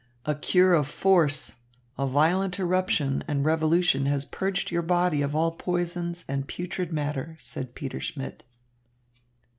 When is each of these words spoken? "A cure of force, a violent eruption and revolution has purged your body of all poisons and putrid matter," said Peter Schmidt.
"A 0.25 0.33
cure 0.33 0.73
of 0.73 0.87
force, 0.87 1.51
a 1.95 2.07
violent 2.07 2.59
eruption 2.59 3.23
and 3.27 3.45
revolution 3.45 4.07
has 4.07 4.25
purged 4.25 4.71
your 4.71 4.81
body 4.81 5.21
of 5.21 5.35
all 5.35 5.51
poisons 5.51 6.25
and 6.27 6.47
putrid 6.47 6.91
matter," 6.91 7.37
said 7.39 7.75
Peter 7.75 7.99
Schmidt. 7.99 8.43